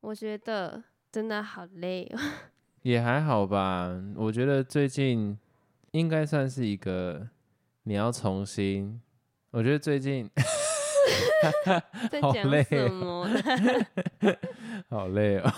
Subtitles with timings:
[0.00, 2.18] 我觉得真的好累哦。
[2.82, 3.90] 也还好吧。
[4.14, 5.36] 我觉得最近
[5.90, 7.28] 应该算是一个
[7.84, 9.00] 你要重新。
[9.50, 10.30] 我觉得最近
[12.10, 13.28] 在好累讲什么？
[14.88, 15.50] 好累哦，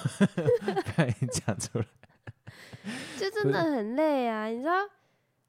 [0.84, 1.84] 看你讲出来。
[3.18, 4.46] 就真的很累啊！
[4.46, 4.72] 你知道，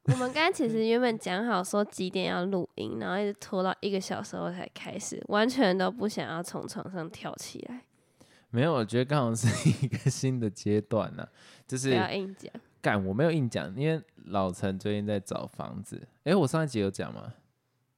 [0.05, 7.81] 我们刚刚其实原本讲好说几点要录音，然后一直拖到一个小时后才开始，完全都不想要从床上跳起来。
[8.51, 11.27] 没有，我觉得刚好是一个 新的阶段呢、
[11.67, 12.51] 就不是要硬讲，
[12.81, 16.07] 干我没有硬讲，因为老陈最近在找房子。
[16.23, 17.33] 诶，我上一集有讲吗？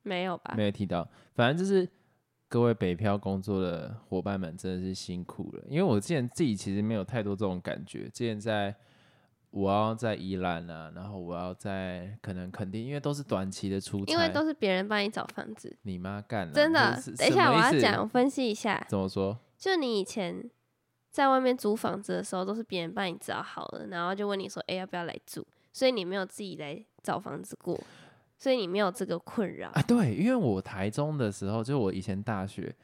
[0.03, 0.53] 没有吧？
[0.57, 1.87] 没有提到，反正就是
[2.49, 8.75] 各位北漂工作的伙伴们真的是辛苦了，因为我之前自己其实没有太多这种感觉，之前在
[9.51, 17.01] 我要在宜兰啊，然后我要在可能肯定，因为都是短期的出差，因为都是别人帮你找房子，你妈干了，真的。
[17.17, 19.37] 等一下我要讲，我分析一下，怎么说？
[19.61, 20.49] 就你以前
[21.11, 25.45] 在外面租房子的时候，都是别人帮你找好了，然后就问你说，哎、要不要来住？
[25.71, 27.79] 所以你没有自己来找房子过，
[28.39, 29.69] 所以你没有这个困扰。
[29.69, 32.75] 啊，对，因为我台中的时候，就我以前大学，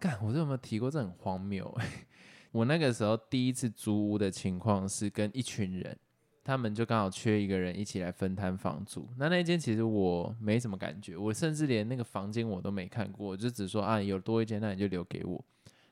[0.00, 0.90] 干，我这有没有提过？
[0.90, 2.06] 这很荒谬哎、
[2.50, 5.94] 我那个时候第一次租屋的情况是跟一群人，
[6.42, 9.06] 他们就刚好缺一个人一起来分摊房租。
[9.18, 15.44] 那那间其实我没什么感觉，我甚至连那个房间我都没看过，我就只说啊，有多一间那你就留给我。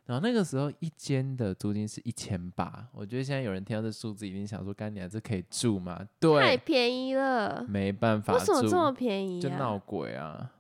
[0.08, 6.00] 然后那个时候一间的租金是一千八，我觉得现在有人听到这数字，一定想说，干你啊，这可以住吗？
[6.18, 8.38] 对太，便宜了，没办法住。
[8.38, 9.42] 为什么这么便宜啊？
[9.42, 10.50] 就闹鬼啊！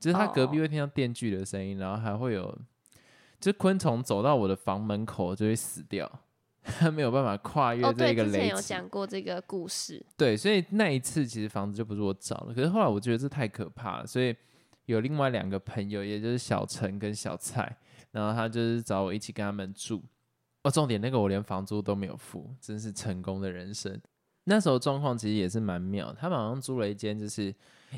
[0.00, 2.46] 就是他隔壁哦会听到电锯的声音，然后还会有，
[3.38, 6.10] 就是昆虫走到我的房门口就会死掉，
[6.64, 8.60] 他没有办法跨越哦，对，这个之前有。
[8.60, 14.34] 讲过这个故事，对，所以那一次其实房子就不是我找的，可是后来我觉得这太可怕了，所以
[14.86, 17.76] 有另外两个朋友，也就是小陈跟小蔡，
[18.16, 20.02] 然后他就是找我一起跟他们住。
[20.62, 24.00] 哦，重点那个我连房租都没有付，真是成功的人生。
[24.44, 27.54] 那时候状况其实也是蛮妙，他们好像租了一间，就是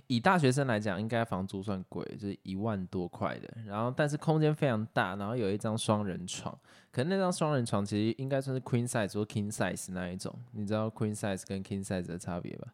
[0.07, 3.49] 以大学生来讲，应该房租算贵，就是一万多块的。
[3.67, 6.59] 然后但是空间非常大，然后有一张双人床，
[6.91, 10.35] 可能那张双人床其实应该算是 queen size 或 king size 那一种。
[10.53, 12.73] 你知道 queen size 跟 king size 的差别吧？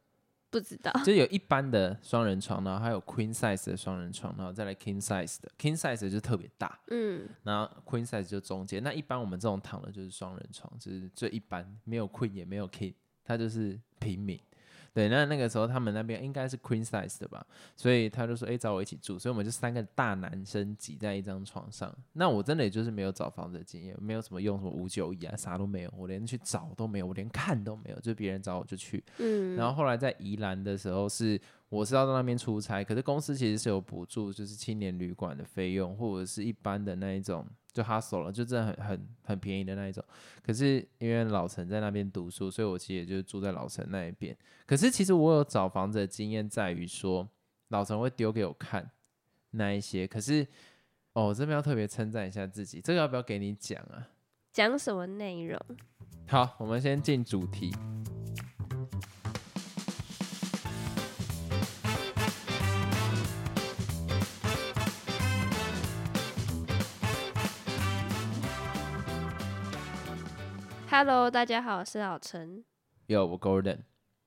[0.54, 8.81] 不知道 就有一般的双人床，然后还有 queen size 的双人床，然后再来 king size 的，king size 就特别大，嗯，然后 queen size 就中间。
[8.81, 12.94] 那一般我们这种躺的就是双人床，就是最一般，没有 queen 也没有 king，
[13.25, 14.41] 它就是平民。
[14.94, 17.44] 对，那那个时候他们那边应该是 queen size 的吧，
[17.75, 21.93] 所以他就说，哎、找我一起住，所以我们就三个大男生挤在一张床上。
[22.12, 29.03] 那我真的也就是没有找房子的经验，没有什么用什么五九一啊，啥都没有，我连去找都没有，我连看都没有，就别人找我就去。
[29.19, 37.44] 嗯，然后后来在宜兰的时候是我是要到那边出差，可是公司其实是有补助，就是青年旅馆的费用，或者是一般的那一种
[37.75, 40.03] 就 hustle 了，就真的很很很便宜的那一种。
[40.43, 44.35] 可是因为老陈在那边读书，所以我其实也就是住在老陈那一边。
[44.65, 47.29] 可是其实我有找房子的经验在于说，
[47.69, 48.91] 老陈会丢给我看
[49.51, 50.47] 那一些，可是。
[51.17, 54.09] 哦，我这边要特别称赞一下自己，这个要不要给你讲啊？
[54.51, 55.56] 讲什么内容？
[56.27, 57.73] 好，我们先进主题。
[70.97, 72.65] Hello，大家好，我是老陈。
[73.09, 73.78] 有我 Golden，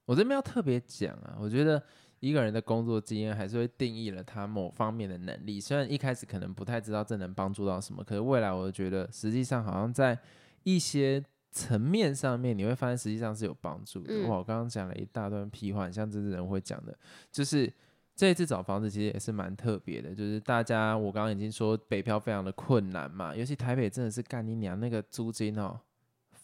[0.03, 1.81] 我这边要特别讲啊，我觉得
[2.19, 5.61] 一个人的工作经验还是会定义了他某方面的能力。
[5.61, 10.19] 虽然一开始可能不太知道这能帮助到什么，可是未来我觉得实际上好像在
[10.63, 14.13] 一些层面上面，你会发现实际上是有帮助的。
[14.13, 16.93] 嗯哇，我刚刚讲了一大段屁话，像这些人会讲的，
[17.31, 17.71] 就是。
[18.13, 25.79] 这一次找房子其实也是蛮特别的，就是大家我刚刚已经说北漂非常的困难嘛，尤其台北真的是干你娘那个租金哦，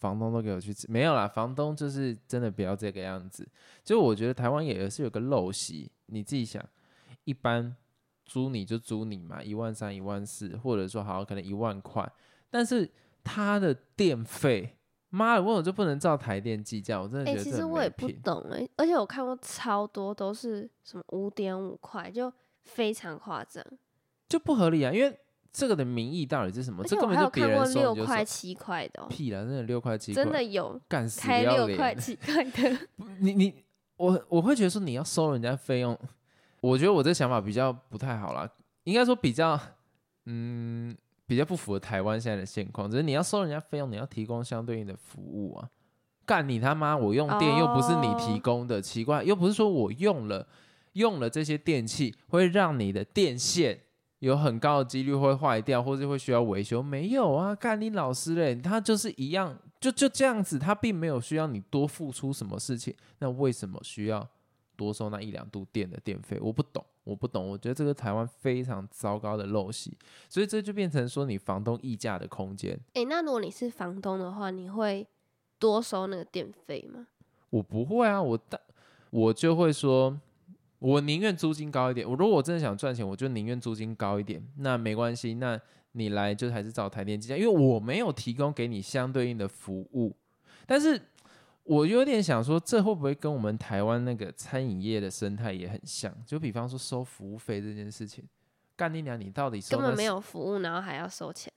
[0.03, 3.47] 房东都给我去吃，没有啦，房东就是真的不要这个样子。
[3.85, 6.61] 就我觉得台湾也是有个陋习，你自己想，
[7.23, 7.73] 一般
[8.25, 12.05] 租你就租你嘛，一万三、一万四，或者说好可能一万块，
[12.49, 12.91] 但是
[13.23, 14.75] 他的电费，
[15.09, 17.01] 妈的，为什么就不能照台电计价？
[17.01, 22.29] 我真的哎、觉得其实我也不懂哎、而且我看过超多都是什么五点五块，就
[22.65, 23.63] 非常夸张。
[24.27, 25.17] 就不合理啊，因为
[25.53, 26.83] 这个的名义到底是什么？
[26.83, 32.77] 这根本就别人六块、七块的、哦，屁啦，真的六块七块，真的有干死开六块、七块的。
[33.21, 33.53] 你你
[33.97, 35.97] 我我会觉得说你要收人家费用，
[36.59, 38.49] 我觉得我这想法比较不太好啦，
[38.85, 39.59] 应该说比较
[40.25, 40.97] 嗯
[41.27, 45.69] 比较不符合台湾现在的现况，只是你要收人家费用，你要提供相对应的服务啊。
[46.25, 46.95] 干你他妈！
[46.95, 50.47] 我用电又不是你提哦供的，奇怪，又不是说我用了
[50.93, 53.81] 用了这些电器会让你的电线
[54.23, 56.81] 有很高的几率会坏掉，或者会需要维修。
[56.81, 62.95] 没有啊，干你老师嘞，他就是一样，就就这样子，他并没有需要你多付出什么事情。
[63.19, 64.25] 那为什么需要
[64.77, 66.39] 多收那一两度电的电费？
[66.41, 67.49] 我不懂，我不懂。
[67.49, 69.97] 我觉得这个台湾非常糟糕的陋习，
[70.29, 72.79] 所以这就变成说你房东议价的空间。
[72.93, 75.05] 诶，那如果你是房东的话，你会
[75.59, 77.07] 多收那个电费吗？
[77.49, 78.57] 我不会啊，我但
[79.09, 80.17] 我就会说。
[80.83, 82.05] 我宁愿租金高一点。
[82.05, 84.45] 我如果我真的想赚钱，我就宁愿租金高一点。
[84.57, 85.57] 那没关系，那
[85.93, 90.13] 你来就还是找台电计价，因为我没有提供给你相对应的服务。
[90.65, 91.01] 但是
[91.63, 96.13] 我有点想说，这会不会跟我们台湾那个餐饮业的生态也很像？
[96.25, 98.21] 就比方说收服务费这件事情，
[98.75, 101.49] 干你娘，你到底根本没有服务，然后还要收钱？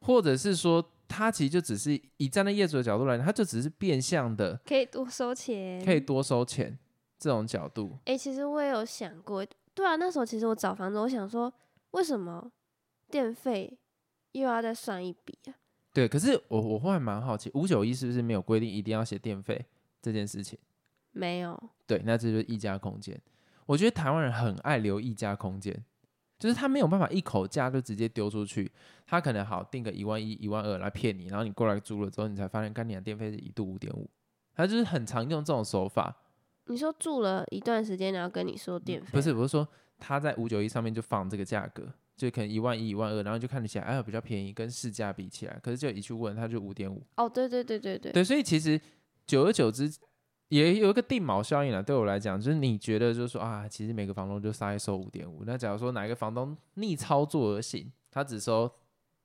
[0.00, 6.76] 或者是说，他其实就只是以站在业主的角度来讲，他就只是变相的可以多收钱，可以多收钱。
[7.24, 9.42] 这种角度，哎，其实我也有想过，
[9.72, 11.50] 对啊，那时候其实我找房子，我想说，
[11.92, 12.52] 为什么
[13.08, 13.78] 电费
[14.32, 15.56] 又要再算一笔啊？
[15.94, 19.64] 对，可是我我后来蛮好奇，五九一是不是没有规定一定要写电费
[20.02, 20.58] 这件事情？
[21.12, 21.58] 没有。
[21.86, 23.18] 对，那这就是溢价空间。
[23.64, 25.74] 我觉得台湾人很爱留溢价空间，
[26.38, 28.70] 就是他没有办法一口价就直接丢出去，
[29.06, 34.10] 他可能好定个一万一、一万二来骗你，然后你过来租了之后，你才发现干你的电费是一度五点五，
[34.54, 36.14] 他就是很常用这种手法。
[36.66, 39.66] 你说住了一段时间，然后跟你说电费，不是，不是说
[39.98, 47.02] 他在五九一上面就放这个价格，就可能一万一、一万二，然后就看起来哎比较便宜，跟市价比起来，可是就一去问他就五点五。
[47.16, 48.12] 哦，对对对对对。
[48.12, 48.80] 对，所以其实
[49.26, 49.92] 久而久之
[50.48, 51.82] 也有一个定锚效应了。
[51.82, 55.42] 对我来讲，就是你觉得就是说啊，其实每个房东就大概收五点五。
[55.44, 58.70] 那假如说哪一个房东逆操作而行，他只收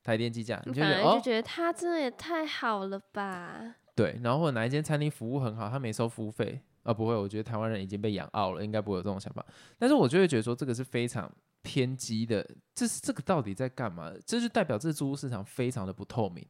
[0.04, 3.76] 台电计价，你就觉得就觉得他真的也太好了吧？
[3.96, 6.62] 对，然后或者哪一间餐厅服务很好，他没收服务费。
[6.90, 9.46] 啊，不会，我觉得台湾人已经被养傲了，应该不会有这种想法。
[9.78, 11.32] 但是我就会觉得说，这个是非常
[11.62, 12.44] 偏激的，
[12.74, 14.12] 这是这个到底在干嘛？
[14.26, 16.44] 这就代表这租屋市场非常的不透明。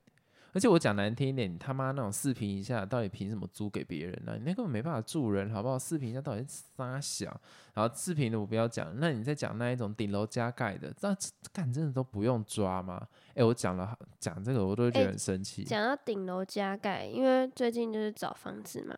[0.52, 4.36] 而且我讲难听一点，你他妈那种四平一下，到底凭什么租给别人呢？
[4.38, 5.78] 你那根本没办法住人，好不好？
[5.78, 7.26] 四平一下到底是啥小？
[7.74, 11.14] 然后四平的我不要讲，那你在讲那一种顶楼加盖的，那
[11.52, 13.06] 干真的都不用抓吗？
[13.36, 15.66] 哎，我讲了讲这个，我都会觉得很生气。
[15.66, 18.96] 讲到顶楼加盖，因为最近就是找房子嘛。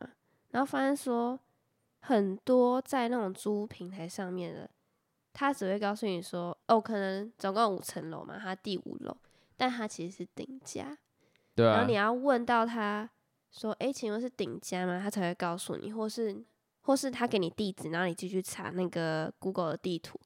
[0.51, 1.39] 然后发现说，
[2.01, 4.69] 很多在那种租平台上面的，
[5.31, 9.15] 他只会告诉你说，哦，可能总共五层楼嘛，他第五楼，
[9.55, 10.97] 但他其实是顶家。
[11.55, 11.75] 对啊。
[11.75, 13.09] 然后你要问到他
[13.51, 14.99] 说，哎，请问是顶家吗？
[15.01, 16.43] 他才会告诉你，或是
[16.81, 20.19] 或是他给你地址，然后你继续查那个 Google 的地图，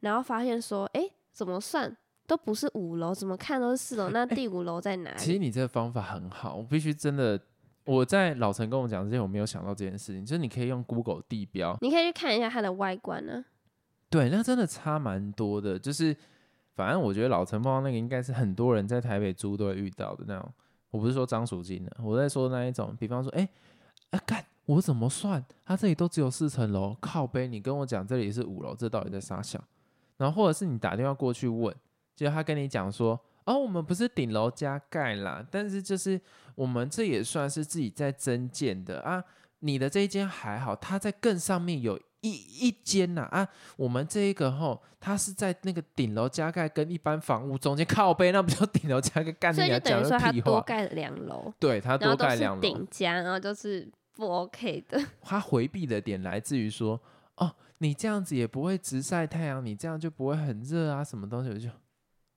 [0.00, 1.96] 然后发现说，哎，怎么算
[2.26, 5.18] 都不是五楼，怎么看都是四楼，那 第五楼在哪里？
[5.18, 7.40] 其实你这个方法很好，我必须真的。
[7.84, 13.44] 我在老陈跟我讲之前，我没有想到这件事情，就是你可以用 Google 地标，你可以去看一下它的外观呢。
[14.08, 15.78] 对，那真的差蛮多的。
[15.78, 16.14] 就是
[16.74, 20.52] 反正我觉得老陈碰到那个，应该是很多人在台北租都会遇到的那种。
[20.90, 23.48] 我不是说张属金的，我在说那一种，比方说，哎，
[24.10, 25.44] 啊干，我怎么算？
[25.64, 29.62] 他这里都只有四层楼，靠背，你跟我讲这里是五楼，这到底在啥想？
[30.18, 31.74] 然后或者是你打电话过去问，
[32.14, 33.18] 就他跟你讲说。
[33.46, 36.20] 哦，我们不是顶楼加盖啦，但是就是
[36.60, 39.24] 我们这也算是自己在增建的啊。
[39.60, 43.48] 你的这一间还好，它在更上面有一一间呐啊。
[43.78, 49.54] 我们这一个吼，它是在那个顶楼加盖跟一般房屋中间 靠背，那不就顶楼加盖干？
[49.54, 55.02] 所以就等于说它多盖两楼，对，它多盖两楼顶加，然后就是不 OK 的。
[55.22, 57.00] 他回避的点来自于说，
[57.36, 61.70] 哦，你这样子也不会直晒太阳，你这样就不会很热啊，什么东西我就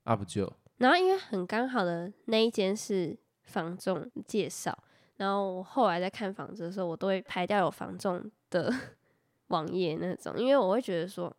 [0.05, 0.49] 啊不就。
[0.77, 4.77] 然后因为很刚好的那一间是房仲介绍，
[5.17, 8.73] 然后我后来在看房子的时候，我都会排掉有房仲的
[9.47, 11.33] 网页那种，因为我会觉得说，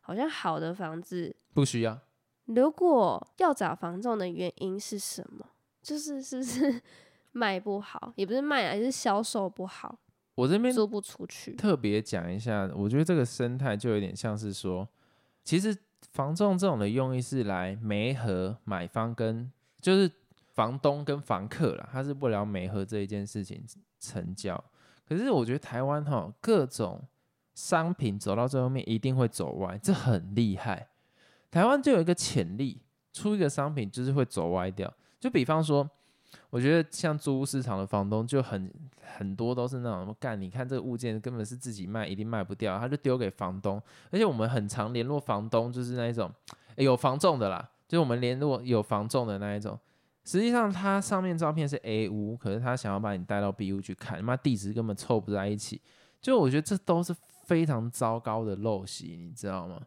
[0.00, 1.98] 好像好的房子不需要。
[2.46, 5.46] 如果要找房仲的原因是什么？
[5.82, 6.82] 就是是不是
[7.32, 9.98] 卖不好，也不是卖，而是销售不好。
[10.34, 11.54] 我这边租不出去。
[11.54, 14.88] 特别讲一下，我觉得这个生态就有点像是说，
[15.44, 15.76] 其实。
[16.10, 20.10] 房仲这种的用意是来媒合买方跟就是
[20.54, 23.64] 房东跟房客啦，他是不了媒合这一件事情
[23.98, 24.62] 成交。
[25.08, 27.02] 可是我觉得台湾哈各种
[27.54, 30.88] 商品走到最后面一定会走歪，这很厉害。
[31.50, 32.80] 台湾就有一个潜力，
[33.12, 34.92] 出一个商品就是会走歪掉。
[35.20, 35.88] 就比方说。
[36.48, 38.72] 我觉得像租屋市场的房东就很
[39.18, 43.80] 很多都是那种干，你看这个物件根本是自己卖，一定卖不掉，他就丢给房东。
[44.10, 46.32] 而且我们很常联络房东，就是那一种
[46.76, 49.78] 有房仲的啦，就是我们联络有房仲的那一种。
[50.24, 55.80] 实际上他上面照片是 A 屋，可是他想要把你带到 B 屋去看，妈地址根本凑不在一起。
[56.20, 57.14] 就我觉得这都是
[57.44, 59.80] 非常糟糕的陋习，你知道吗？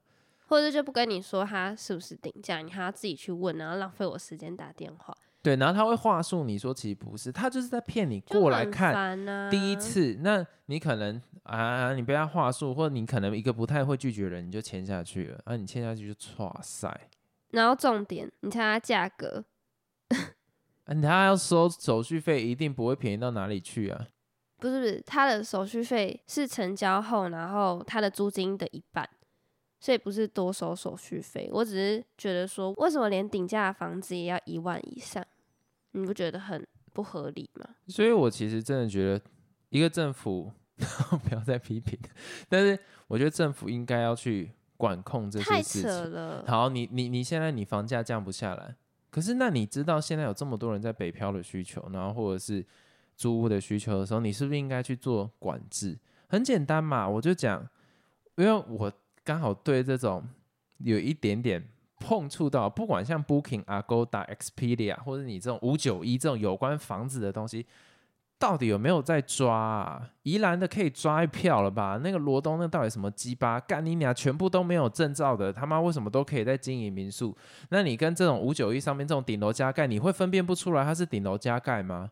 [0.47, 5.15] 或者就不跟你说他是不是顶价，你还要自己去问，然后浪费我时间打电话。
[5.41, 9.17] 对，然后他会话术你说其实不是，他就是在骗你过来看
[9.49, 17.09] 第一次，那你可能啊，你被他话术，或者你可能一个不太会拒绝的人，你就签下去了，啊，你签下去就哇塞，
[17.51, 19.45] 然后重点，你猜它价格，
[20.85, 24.07] 啊，他要收手续费，一定不会便宜到哪里去啊。
[24.57, 29.07] 不是不是，他的手续费是成交后，然后他的租金的一半，
[29.79, 31.49] 所以不是多收手续费。
[31.51, 35.23] 我只是觉得说，为什么连顶价的房子也要一万以上？
[35.91, 37.67] 你不觉得很不合理吗？
[37.87, 39.21] 所以我其实真的觉得，
[39.69, 41.97] 一个政府 不要再批评，
[42.49, 42.77] 但是
[43.07, 45.83] 我觉得政府应该要去管控这些太事情。
[45.83, 46.43] 扯了。
[46.47, 48.75] 好，你你你现在你房价降不下来，
[49.15, 52.61] 可是那你知道现在有这么多人在北漂的需求，然后或者是
[53.15, 55.97] 租屋的需求的时候，你是不是应该去做管制？
[56.27, 57.65] 很简单嘛，我就讲，
[58.35, 58.91] 因为我
[59.23, 60.21] 刚好对这种
[60.79, 61.65] 有一点点
[61.97, 67.65] 碰触到，不管像 Booking、Agoda、Expedia 或者你这种五九一这种有关房子的东西。
[68.37, 70.09] 到底有没有在抓啊？
[70.23, 71.99] 宜兰的可以抓一票了吧？
[72.03, 73.59] 那个罗东那到底什么鸡巴？
[73.61, 74.13] 干你俩！
[74.13, 77.35] 全部都没有证照的，他妈为什么都可以在经营民宿？
[77.69, 82.11] 那你跟这种五九一上面这种顶楼加盖，你会分辨不出来它是顶楼加盖吗？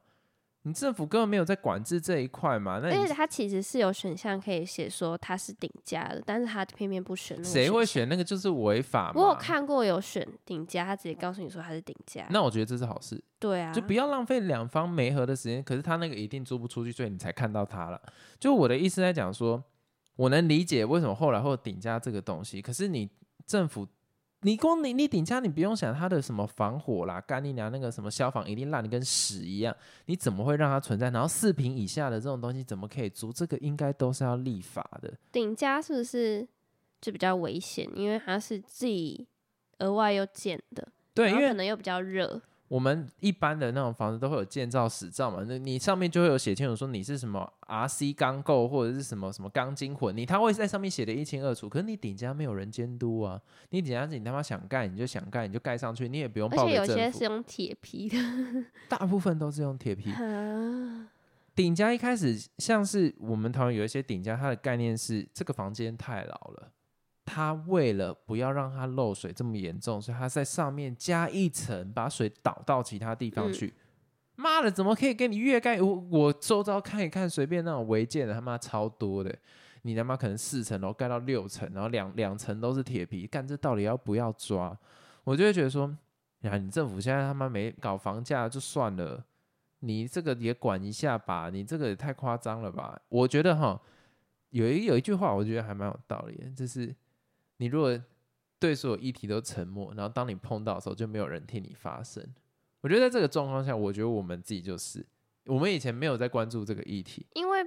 [0.66, 2.80] 你政府根本没有在管制这一块嘛？
[2.82, 9.22] 那你而且它其实是有选项可以写说它是顶价的，但是他偏偏不选那个谁会选那个就是违法嘛？
[9.22, 12.26] 我有看过有选顶价，他直接告诉你说它是顶价。
[12.30, 15.62] 那我觉得这是好事，对啊，就不要浪费两方没合的时间。
[15.62, 18.02] 可是他那个一定租不出去，所以你才看到他了。
[18.40, 19.62] 就我的意思在讲说，
[20.16, 23.10] 我能理解为什么后来会有顶价这个东西，可是你
[23.46, 23.86] 政府，
[24.44, 31.10] 你光你你顶家，你不用想它的什么防火啦，干你娘那个什么消防一定烂的跟屎一样，你怎么会让它存在？
[31.10, 33.32] 然后四平以下的这种东西怎么可以租？
[33.34, 35.14] 这个应该都是要立法的。
[35.32, 36.48] 顶家是不是
[37.02, 37.90] 就比较危险？
[37.96, 39.26] 因为它是自己
[39.80, 42.42] 额外又建的，对，然因为后可能又比较热。
[42.74, 51.70] 我们一般的那种房子都会有建造史照嘛，那你上面就会有写清楚说你是什么 RC 钢构或者是什么什么钢筋混，你他会在上面写的一清二楚。
[51.70, 53.40] 可是你顶家没有人监督啊，
[53.70, 57.12] 你顶家是你他妈想盖你就想盖你就盖上去，你也不用报而且有些。
[57.12, 58.18] 是用铁皮的，
[58.90, 60.10] 大部分都是用铁皮。
[60.10, 61.10] 啊
[61.54, 66.72] 顶家一开始像是我们台湾有一些顶家，它的概念是这个房间太老了。
[67.26, 73.74] 他为了不要让它漏水这么严重，所以他在上面加一层，把水导到其他地方嗯去。
[74.36, 75.82] 妈的，怎么可以给你越盖？
[75.82, 79.34] 我我周遭看一看，随便那种违建的他妈超多的。
[79.84, 84.76] 你他妈可能四层楼盖到六层，然后两两层都是铁皮，干这到底要不要抓？
[85.26, 85.94] 我就会觉得说，
[86.42, 89.24] 呀，你政府现在他妈没搞房价就算了，
[89.80, 92.98] 你这个也管一下吧，你这个也太夸张了吧？
[93.10, 93.80] 我觉得哈，
[94.52, 96.96] 有一有一句话，我觉得还蛮有道理的，就是
[97.64, 97.98] 你如果
[98.60, 102.22] 对所有议题都沉默，然后当你碰到的时候，就没有人替你发声。
[102.82, 105.06] 我觉得在这个状况下，我觉得我们自己就是，
[105.46, 107.66] 我们以前没有在关注这个议题，因为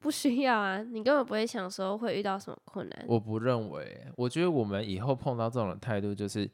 [0.00, 3.04] 不需要啊，你根本不会想说会遇到什么困难。
[3.06, 6.50] 我不认为，我觉得我们以后碰到这种的态度，就是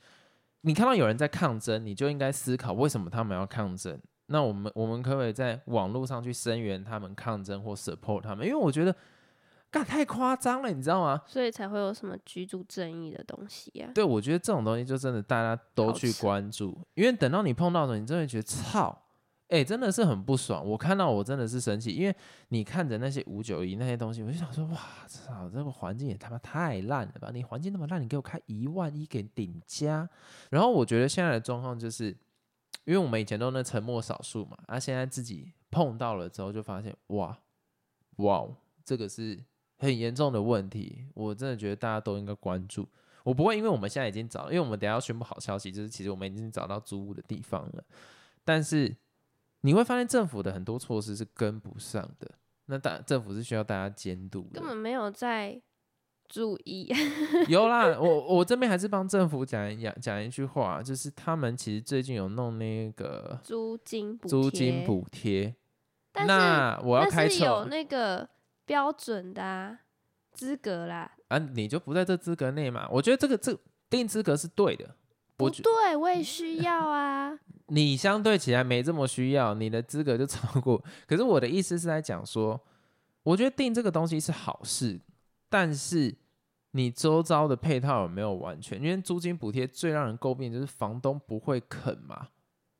[0.60, 3.98] 你看到有人在抗争，你就应该思考为什么他们要抗争。
[4.26, 8.46] 那我们我们可不可以在网络上去声援他们抗争或 support 他们？
[8.46, 8.94] 因为我觉得，
[9.72, 11.22] 干太夸张了，你知道吗？
[11.26, 13.90] 所以才会有什么居住正义的东西啊。
[13.94, 19.02] 对，我觉得这种东西就真的大家都去关注，因为等到你碰到的时候，你真的觉得操，
[19.48, 20.62] 哎、真的是很不爽。
[20.66, 22.14] 我看到我真的是生气，因为
[22.48, 27.30] 你看着那些五九一那些东西，我就想说，哇操，这个环境也他妈太烂了吧！
[27.32, 30.08] 你环境那么烂，你给我开一万一给顶加。
[30.50, 32.08] 然后我觉得现在的状况就是，
[32.84, 37.38] 因为我们以前都那沉默少数嘛，啊，现在自己碰到了之后，就发现哇
[38.16, 38.46] 哇，
[38.84, 39.42] 这个是
[39.82, 41.04] 很严重的问题。
[41.12, 42.88] 我真的觉得大家都应该关注。
[43.24, 47.84] 我不会，因为我们现在已经找，因为我们等下要宣布好消息，就是其实我们已经找到租屋的地方了。
[48.44, 48.96] 但是
[49.60, 52.30] 你会发现政府的很多措施是跟不上的，
[52.66, 54.68] 那大政府是需要大家监督的根。
[54.68, 55.62] 本没有在
[56.26, 56.92] 注意。
[57.46, 65.54] 有啦，我我这边还是帮政府讲一讲讲一句话，就是他们其实最近有弄那个租金补租金贴，补贴。
[66.10, 68.28] 但是那我要开但是有那个
[68.72, 69.80] 标准的啊
[70.32, 71.12] 资格啦。
[71.28, 72.88] 啊，你就不在这资格内嘛？
[72.90, 73.54] 我觉得这个这
[73.90, 74.96] 定资格是对的。
[75.36, 77.38] 不对，我也需要啊。
[77.68, 80.82] 你相对起来没这么需要，你的资格就超过。
[81.06, 82.58] 可是我的意思是在讲说，
[83.22, 84.98] 我觉得定这个东西是好事，
[85.50, 86.14] 但是
[86.70, 88.82] 你周遭的配套有没有完全？
[88.82, 92.28] 因为租金补贴最让人诟病就是房东不会肯嘛。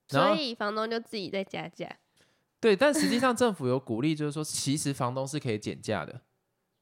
[0.09, 1.99] 所以房东就自己在加价。
[2.63, 6.21] 对，但实际上政府有鼓励，就是说其实房东是可以减价的，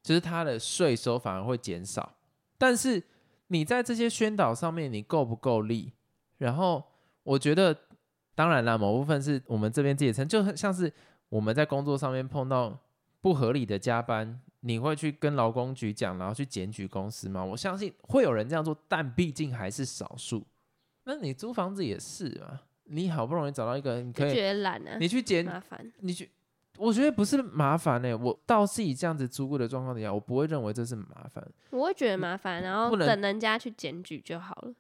[0.03, 2.17] 就是他的税收反而会减少。
[2.59, 3.03] 但是
[3.47, 5.95] 你在这些宣导上面你够不够力？
[6.37, 6.85] 然后
[7.23, 7.75] 我觉得，
[8.35, 10.93] 当然啦，某部分是我们这边自己层，就很像是
[11.31, 12.79] 我们在工作上面碰到
[13.23, 17.43] 不合理的加班，你会去跟劳工局讲，然后去检举公司吗？
[17.43, 20.45] 我相信会有人这样做，但毕竟还是少数。
[21.05, 26.31] 那你租房子也是啊，你好不容易找到一个你可以，觉得懒啊，你去检，麻烦，你去。
[26.79, 31.47] 我觉得不是麻烦呢，我倒是以这样子租过的状况底下，我不会认为这是麻烦。
[31.71, 34.75] 我会觉得麻烦，然后等人家去检举就好了。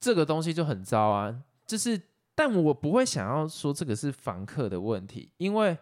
[0.00, 2.00] 这个东西就很糟啊，就是，
[2.34, 5.76] 但我不会想要说这个是房客的问题，因为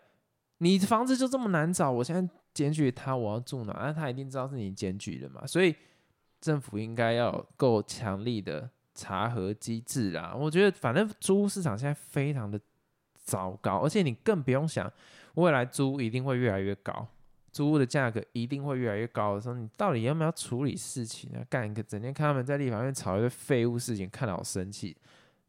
[0.59, 3.73] 你房子就这么难找，我现在检举他，我要住哪？
[3.83, 5.75] 那他一定知道是你检举的嘛，所以
[6.41, 10.35] 政府应该要够强力的查核机制啦。
[10.37, 12.61] 我觉得反正租屋市场现在非常的
[13.25, 14.91] 糟糕，而且你更不用想。
[15.35, 17.07] 未来租一定会越来越高，
[17.51, 21.41] 租屋的价格一定会越来越高的时候，你到底要不要处理事情啊？
[21.49, 24.95] 干一个整天看他们在立法院吵一堆废物事情，看得好生气。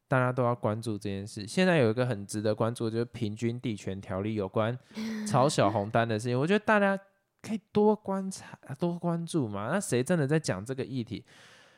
[0.07, 1.45] 大家都要关注这件事。
[1.45, 4.77] 现在有一个很值得关注，就是平均地权条例有关
[5.27, 6.97] 炒小红单的事情，我觉得大家
[7.41, 9.69] 可以多观察、多关注嘛。
[9.69, 11.25] 那谁真的在讲这个议题？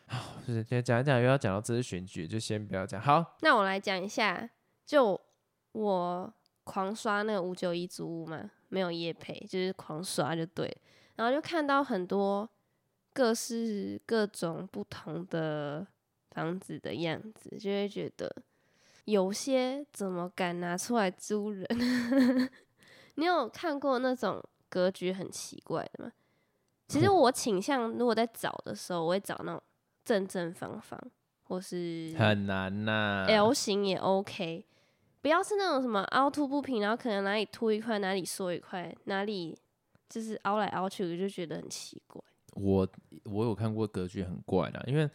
[0.08, 3.02] 好，就是讲一讲又要讲到这次选举，就先不要讲。
[3.02, 4.50] 好，那我来讲一下，
[4.86, 5.20] 就
[5.74, 6.34] 我。
[6.68, 10.76] 狂刷那个五九一租屋嘛，没有夜配，就是狂刷就对。
[11.16, 12.50] 然后就看到很多
[13.14, 15.86] 各式各种不同的
[16.32, 18.36] 房子的样子，就会觉得
[19.04, 21.68] 有些怎么敢拿出来租人？
[23.14, 26.12] 你有看过那种格局很奇怪的吗？
[26.88, 29.62] 其实 我倾向，如果在找的时候，我会找那种
[30.06, 31.00] 正正方方，
[31.44, 34.66] 或是很难呐，L 型也 OK。
[35.22, 39.58] 不要是那种什么凹凸不平，然后可能哪里凸一块，哪里缩一块，哪里
[40.08, 42.22] 就是凹来凹去，我就觉得很奇怪。
[42.54, 42.88] 我
[43.24, 45.10] 我有看过格局很怪的，因为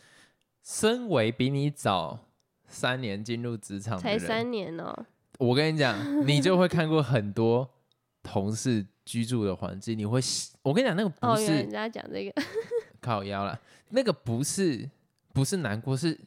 [0.65, 2.19] 身为比你早
[2.67, 5.07] 三年进入职场，才三年哦。
[5.39, 7.71] 我跟你讲， 你就会看过很多
[8.23, 10.21] 同事居住的环境，你会，
[10.63, 12.43] 我跟你讲，那个不是人家讲这个
[13.01, 13.59] 靠腰了，
[13.91, 14.89] 那个不是
[15.33, 16.19] 不是难过，是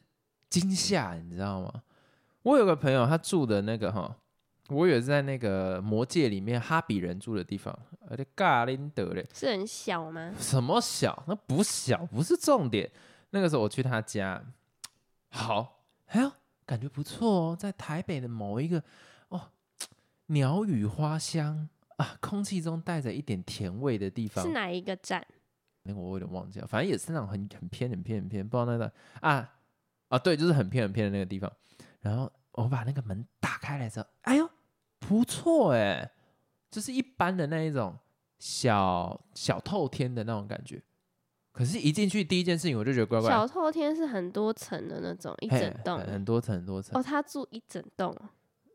[0.48, 1.82] 惊吓，你知道吗？
[2.42, 4.14] 我有个朋友，他住的那个哈，
[4.68, 7.76] 我也在那个魔界里面哈比人住的地方，
[8.08, 10.32] 而且嘎林德嘞，是很小吗？
[10.38, 11.24] 什么小？
[11.26, 12.90] 那不小，不是重点。
[13.30, 14.44] 那个时候我去他家，
[15.30, 16.30] 好，哎呦，
[16.64, 18.82] 感觉不错哦，在台北的某一个
[19.28, 19.50] 哦，
[20.26, 24.44] 鸟语花香啊，空气中带着一点甜味的地方。
[24.44, 25.26] 是哪一个站？
[25.84, 29.50] 那个我有点忘记了，反正也是那种很很偏、很偏、很偏，不知道那个啊
[30.08, 31.50] 啊，对，就是很偏、很偏的那个地方。
[32.00, 34.50] 然后我把那个门打开来之后，哎呦，
[34.98, 36.10] 不错哎，
[36.70, 37.96] 就是一般的那一种
[38.38, 40.82] 小小透天的那种感觉。
[41.52, 43.30] 可是，一进去第一件事情我就觉得怪怪。
[43.30, 46.98] 小透天是很多层的那种，一整栋，很多层，很多层。
[46.98, 48.12] 哦，他住一整栋。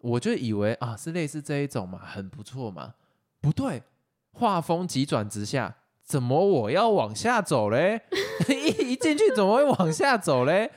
[0.02, 2.94] 我就以为啊，是类似这一种嘛，很不错嘛。
[3.42, 3.84] 不对，
[4.32, 5.76] 画风急转直下，
[6.10, 8.02] 怎么我要往下走嘞？
[8.50, 8.54] 一
[8.94, 10.72] 一进去怎么会往下走嘞？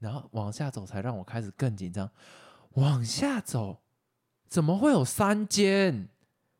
[0.00, 2.10] 然后往下走，才让我开始更紧张。
[2.70, 3.78] 往下走，
[4.48, 6.08] 怎么会有三间？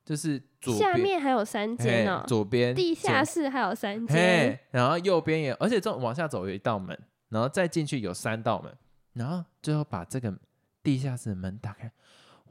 [0.05, 6.97] 就是左下面还有三间哦，左边地下室还有三间，然后右边也，而且这往下走有一道门，
[7.31, 8.73] 然后再进去有三道门，
[9.15, 10.33] 然后最后把这个
[10.81, 11.91] 地下室的门打开。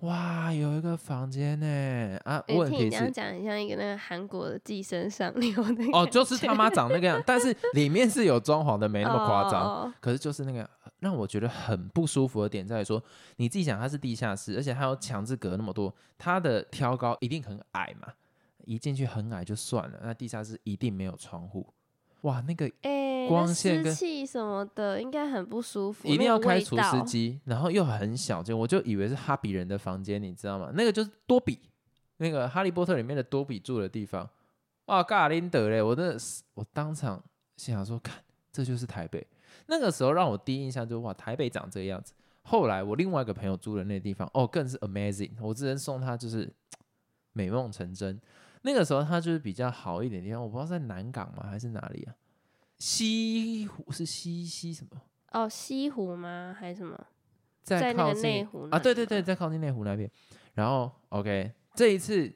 [0.02, 2.44] 哇，有一个房间呢啊！
[2.48, 9.94] 问题是这样讲，很像一个那个韩国的寄生上流的哦，就是他妈长那个样，但是里面是有装潢的，没那么夸张。
[10.00, 10.68] 可是就是那个
[11.02, 13.02] 让我觉得很不舒服的点在于说，
[13.36, 18.12] 你自己想它是地下室，而且它有强制隔那么多，它的挑高一定很矮嘛，
[18.66, 21.68] 一进去很矮就算了，那地下室一定没有窗户。
[22.22, 22.68] 哇，那个
[23.28, 30.72] 光线跟气什么的应该很不舒服，一定要开除湿机，然后又很小间，我就以为是哈比人的房间，你知道吗？
[30.74, 31.60] 那个就是多比，
[32.18, 34.30] 那个哈利波特里面的多比住的地方。
[34.86, 36.18] 哇，嘎林德嘞，我的
[36.54, 37.24] 我当场
[37.58, 39.26] 心想说，看这就是台北。
[39.68, 42.14] 那个时候让我第一印象就是哇，台北长这个样子。
[42.44, 46.52] 后来我另外一个朋友住的那地方，哦，更是 amazing，我之前送他就是
[47.34, 48.20] 美梦成真。
[48.64, 52.14] 那个时候他就是比较好一点地方，我不知道在南港吗还是哪里啊？
[52.82, 55.00] 西湖是西西什么？
[55.34, 56.56] 哦，西湖吗？
[56.60, 57.00] 还是什么？
[57.62, 58.80] 在那个内湖啊？
[58.80, 60.10] 对对对，在靠近内湖那边。
[60.56, 62.34] 然后 OK，这一次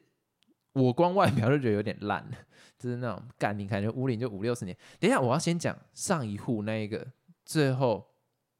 [0.73, 2.37] 我光外表就觉得有点烂了，
[2.77, 4.77] 就是那种干，你感觉屋龄就五六十年。
[4.99, 7.07] 等一下，我要先讲上一户那一个，
[7.43, 8.05] 最后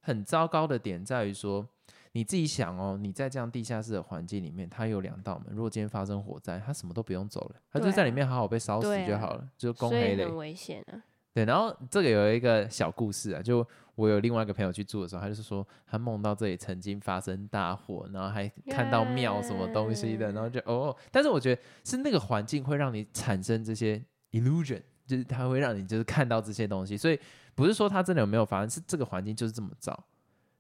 [0.01, 1.69] 很糟糕的点在于说。
[2.13, 5.53] 你自己想哦，你在这样地下室的环境里面，它有两道门。
[5.53, 10.23] 如果今天发生火灾，它什么都不用走了，它就在里面好好被烧死就好了，就公黑的。
[10.23, 11.03] 很危险啊！
[11.35, 27.19] 对，然后这个有一个小故事啊，就我有另外一个朋友去住的时候，他就是说他梦到这里曾经发生大火，然后还看到庙什么东西的，然后就哦，但是我觉得是那个环境会让你产生这些 illusion，就是它会让你就是看到这些东西，所以
[27.53, 30.05] 不是说它真的有没有发生，是这个环境就是这么糟。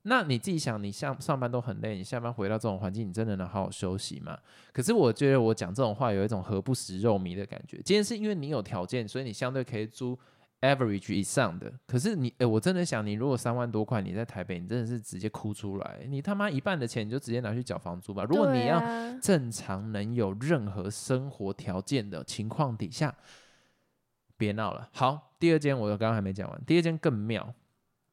[0.01, 4.37] 那你自己想，你上上班都很累，你下班回到这种环境，你真的能好好休息吗？
[4.73, 7.77] 可是我觉得我讲这种话有一种何不食肉糜的感觉。
[7.77, 10.19] 今天是因为你有条件，所以你相对可以租
[10.61, 11.71] average 以上的。
[11.85, 16.05] 可是你，哎，我真的想，你如果三万多块，你在台北，你真的是直接哭出来。
[16.07, 18.23] 你他妈一半的钱你就直接拿去缴房租吧。
[18.23, 18.81] 如果你要
[19.21, 23.15] 正常能有任何生活条件的情况底下，
[24.37, 24.89] 别闹了。
[24.93, 27.53] 好，第二间我刚刚还没讲完，第二间更妙。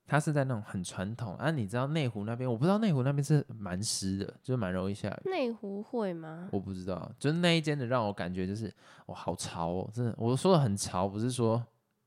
[0.04, 5.30] 它是在那种很传统啊，你知道内湖那边，我不知道内湖那边是蛮湿的，就是蛮容易下雨。
[5.30, 6.48] 内湖会吗？
[6.52, 8.70] 我不知道，就是那一间的让我感觉就是
[9.06, 10.14] 哇，好潮哦，真的。
[10.18, 11.64] 我说的很潮，不是说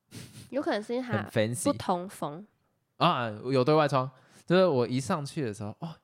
[0.50, 2.46] 有可能是因为它 fancy 不通风
[2.98, 4.10] 啊，有对外窗。
[4.46, 5.96] 就是我一上去的时候，哦，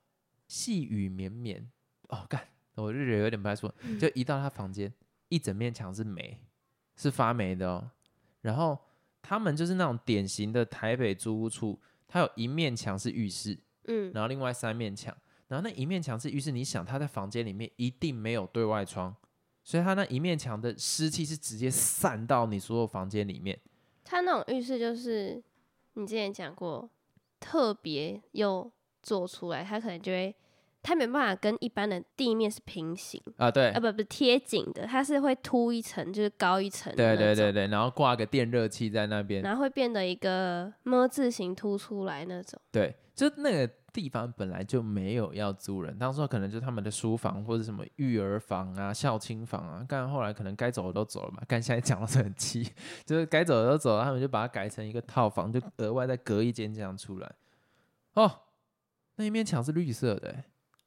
[0.47, 1.69] 细雨绵绵，
[2.09, 3.97] 哦，干，我日觉得有点不太舒服。
[3.99, 4.93] 就一到他房间，
[5.29, 6.39] 一整面墙是霉，
[6.95, 7.91] 是发霉的哦，
[8.41, 8.77] 然后。
[9.23, 15.15] 他们就是那种典型的台北租屋处，它有一面墙是浴室，嗯，然后另外三面墙，
[15.47, 19.15] 然后那一面墙是浴室，你想他在房间里面一定没有对外窗，
[19.63, 23.57] 所以他那一面墙的湿气是直接散到你所有房间里面。
[24.11, 25.41] 他那种浴室就是
[25.93, 26.89] 你之前讲过，
[27.39, 28.69] 特别又
[29.01, 30.35] 做出来，他可能就会。
[30.83, 36.91] 它没办法跟一般的地面是平行啊，对，啊不不贴紧的，它是会凸一层，就是高一层。
[36.95, 42.59] 对对对对，然后挂个电热器在那边，然后会变得一个么字形凸出来那种。
[42.71, 51.41] 对，就那个地方本来就没有要租人，当时可能就他们的书房或者什么育儿房啊、校亲房啊，但后来可能该走的都走了嘛。
[51.47, 52.71] 刚现在讲的很气，
[53.05, 57.35] 就是该走的都走了，他们就把它改成一个套房，就额外再隔一间这样出来。
[58.13, 58.41] 哦，
[59.15, 60.43] 那一面墙是绿色的。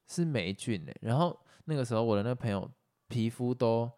[0.07, 2.71] 是霉菌嘞，然后那个时候我的那朋友
[3.09, 3.91] 皮肤都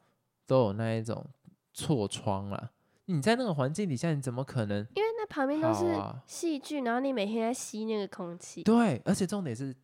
[0.46, 1.28] 都有那一种
[1.74, 2.70] 痤疮了。
[3.06, 4.86] 你在那个环境底下，你怎么可能？
[4.94, 5.94] 因为旁边都是
[6.26, 8.62] 细菌，然后你每天在吸那个空气。
[8.62, 9.74] 对，而且重点是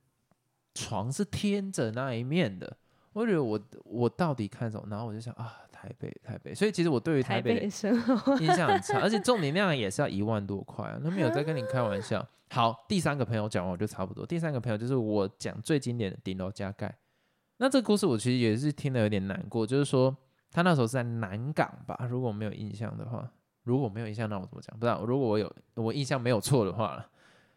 [0.75, 2.77] 床是贴着那一面的。
[3.13, 4.87] 我觉得我我到底看什么？
[4.89, 6.55] 然后我就想啊，台北台北。
[6.55, 12.27] 所以其实我对于台北的生活印象很差，而且 重点量也是要一万多块啊，那没有在跟你开玩笑。
[12.51, 14.25] 好，第三个朋友讲完我就差不多。
[14.25, 16.95] 第三个朋友就是我讲最经典的顶楼加盖。
[17.59, 20.17] 那这个故事我其实也是听得有点难过，就是说
[20.51, 23.31] 他那时候是在南港吧，如果没有印象的话，
[23.65, 24.79] 如果没有印象，那我怎么讲？
[24.79, 25.05] 不知道。
[25.05, 27.05] 如果我有我印象没有错的话，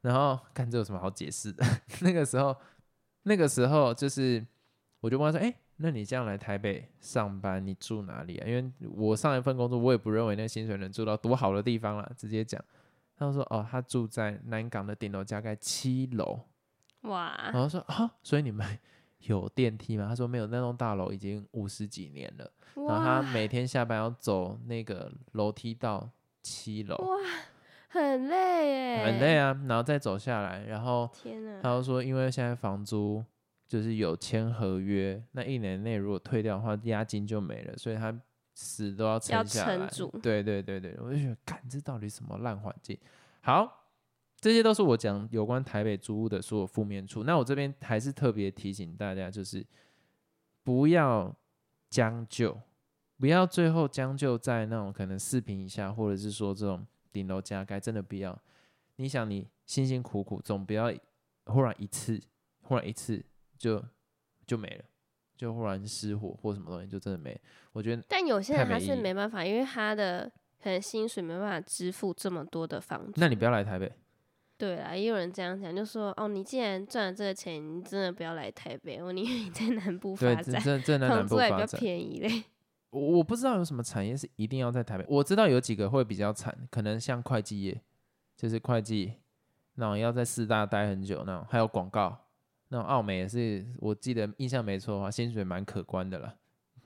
[0.02, 1.66] 然后看这有什么好解释的？
[2.02, 2.56] 那个时候，
[3.24, 4.46] 那个时候就是
[5.00, 12.64] 我就问他说：“哎，那你这样来台北上班，你住哪里啊？”因为我上一份工作，我也不认为那薪水能住到多好的地方了，直接讲。
[13.18, 16.42] 他说：“哦，他住在南港的顶楼加盖七楼，
[17.02, 17.34] 哇！
[17.52, 18.78] 然后说啊，所以你们
[19.28, 20.08] 有电梯吗？
[20.08, 22.52] 他说没有，那栋大楼已经五十几年了。
[22.76, 26.10] 然后他每天下班要走那个楼梯到
[26.42, 27.18] 七楼，哇，
[27.88, 29.60] 很累耶，很累啊。
[29.68, 33.24] 然后再走下来，然后天哪，他就说，因为现在房租
[33.68, 38.14] 就是有签合约，那一年内如果退掉的话，押金就没了，所以他。”
[38.58, 39.86] 死都要撑下来，
[40.24, 42.98] 对对对对，我就觉得，看这到底什么烂环境？
[43.42, 43.85] 好，
[44.46, 47.24] 这些都是我讲有关台北租屋的所有负面处。
[47.24, 49.66] 那我这边还是特别提醒大家，就是
[50.64, 51.36] 不要
[51.90, 52.56] 将就，
[53.18, 58.40] 不要最后将就在那种可能四平以下，或者是说这种顶楼加盖，真的不要。
[58.98, 60.94] 你想，你辛辛苦苦，总不要
[61.46, 62.22] 忽然一次，
[62.62, 63.26] 忽然一次
[63.58, 63.84] 就
[64.46, 64.86] 就没了。
[65.36, 67.36] 就忽然失火或什么东西，就真的没。
[67.72, 70.32] 我觉得，但有些人他是没办法，因为他的
[70.62, 73.20] 可能薪水没办法支付这么多的房租。
[73.20, 73.92] 那你不要来台北。
[74.58, 80.62] 对啊，也有人这样讲，就说哦，你既然赚了这个钱，你真的不要来台北，我宁愿你在南部发展，
[81.08, 82.44] 房租也比较便宜嘞。
[82.92, 87.82] 我我不知道有什么产业是一定要在台北，我知道有几个会比较惨，可能像会计业，
[88.38, 89.14] 就是会计
[89.76, 92.18] 那种要在四大待很久那种，还有广告。
[92.70, 96.36] 那种澳美也是，我记得印象没错的话，薪水蛮可观的了。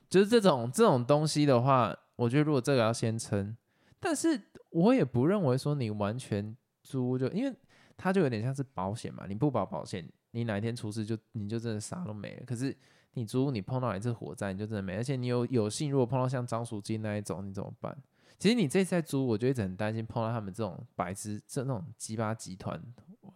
[0.09, 3.55] 就是这种这种东西的话，我觉得如果这个要先撑，
[3.99, 6.55] 但是我也不认为说你完全
[6.89, 7.55] 租就，因为
[7.95, 12.43] 它就有点像是保险嘛，你不保保险，你哪一天出事就你就真的啥都没了。
[12.45, 12.75] 可是
[13.13, 17.95] 你租你碰到一次火灾，你就真的没，而且你有有幸如果碰到像张淑金那一种，你怎么办？
[18.39, 22.81] 其实你这次在租，我就一直很担心碰到他们这种白痴这那种鸡巴集团，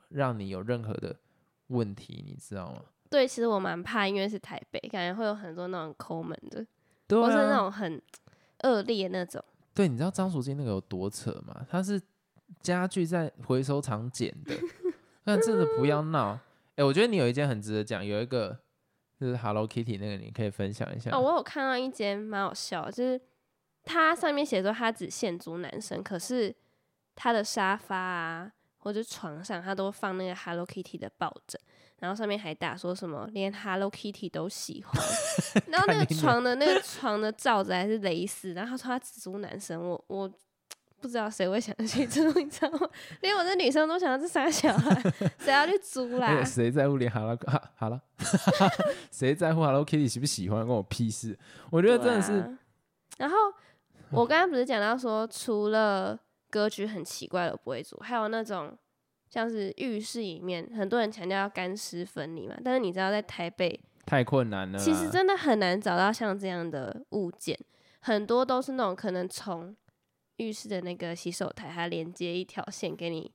[0.09, 1.15] 让你有任何的。
[1.67, 2.81] 问题你知道吗？
[3.09, 6.63] 对，其实我蛮怕，因为是台北，感觉会有很多那种抠门的，
[7.09, 7.99] 或是那种很
[8.63, 9.43] 恶劣那种。
[9.73, 11.65] 对，你知道张淑金那个有多扯吗？
[11.67, 11.99] 他是
[12.61, 14.53] 家具在回收厂捡的，
[15.25, 16.39] 那真的不要闹。
[16.75, 18.57] 哎、我觉得你有一件很值得讲，有一个
[19.19, 21.11] 就是 Hello Kitty 那个，你可以分享一下。
[21.11, 23.21] 哦，我有看到一间蛮好笑，就是
[23.83, 26.55] 它上面写说它只限租男生，可是
[27.15, 31.61] 它的沙发啊或者床上，它都放那个 Hello Kitty 的抱枕，
[31.99, 35.03] 然后上面还打说什么连 Hello Kitty 都喜欢，
[35.69, 40.31] 然后那个床的那个床的罩子还是蕾丝，然后他说他只租男生，我我。
[41.03, 42.87] 不知道谁会想去租，你知道吗？
[43.19, 45.01] 连我这女生都想要这傻小孩，
[45.37, 46.39] 谁要去租啦那？
[46.39, 48.01] 个谁在乎连 Hello 哈好了，
[49.11, 51.37] 谁在乎 Hello Kitty 喜不喜欢，关我屁事。
[51.69, 52.57] 我觉得真的是，啊
[53.17, 53.35] 然后
[54.11, 56.17] 我刚刚不是讲到说，除了
[56.49, 58.75] 格局很奇怪的我不会做，还有那种
[59.29, 64.79] 像是浴室里面，很多人强调要干湿分离嘛，但是你知道在台北，太困难了。
[64.79, 67.59] 其实真的很难找到像这样的物件，
[67.99, 69.75] 很多都是那种可能从
[70.37, 73.31] 浴室的那个洗手台，它连接一条线给你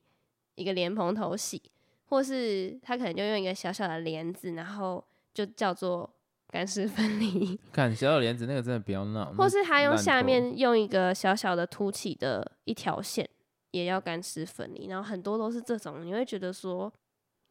[0.55, 1.61] 一个莲蓬头洗，
[2.05, 6.09] 或是它可能就用一个小小的帘子，然后就叫做
[6.47, 7.59] 干湿分离。
[7.71, 13.27] 看小小帘子那个真的不要闹，或是它用下面用一个小小的凸起的一条线，
[13.71, 16.91] 也要干湿分离，然后很多都是这种，你会觉得说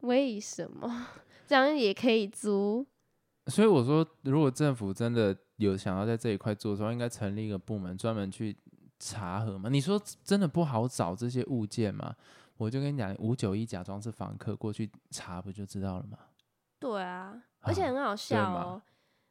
[0.01, 1.09] 为什么
[1.47, 2.87] 这样也可以租？
[3.47, 8.55] 所以我说，如果政府真的有想要在这一块做的时候，应该成立一个部门专门去
[8.99, 9.69] 查核嘛。
[9.69, 12.15] 你说真的不好找这些物件吗？
[12.57, 16.19] 我就跟你讲，五九一假装是房客过去查不就知道了吗？
[16.81, 18.83] 对啊，而且啊很好笑嘛哦。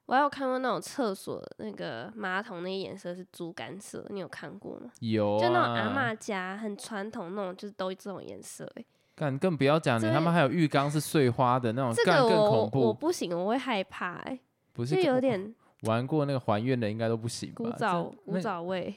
[0.06, 4.90] 我还有看过那种厕所那个马桶那个颜色是猪肝色，你有看过吗？
[5.02, 8.86] 有啊，就那种阿妈家很传统那种，就是都这种颜色、欸。
[9.14, 12.80] 干更不要讲，你他们还有浴缸是碎花的那种，这个我恐怖。
[12.80, 14.40] 我不行，我会害怕、欸，
[14.72, 17.56] 不是就有点玩过那个还愿的，应该都不行吧？
[17.58, 18.96] 古早这古早味。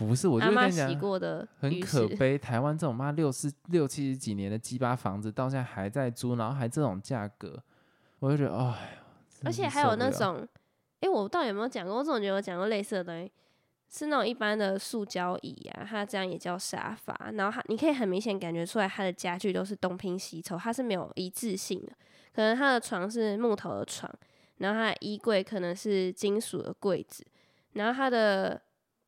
[0.00, 2.38] 那不是，我就跟你讲洗，过的很可 悲。
[2.38, 7.62] 台湾这种妈六四六七十几年的鸡巴房子，到现在还在租，然后还这种价格，
[8.18, 8.96] 我就觉得，哎
[9.44, 10.46] 而且还有那种，
[11.00, 11.96] 哎，我到底有没有讲过？
[11.96, 13.32] 我总觉得我讲过类似的东西，
[13.88, 17.30] 是那种一般的塑胶椅啊，它这样也叫沙发。
[17.34, 21.92] 然后它，你可以很明显感觉出来，它的家具都是东拼西凑，它是没有一致性的。
[22.34, 24.10] 可能它的床是木头的床，
[24.58, 27.24] 然后它的衣柜可能是金属的柜子，
[27.72, 28.60] 然后它的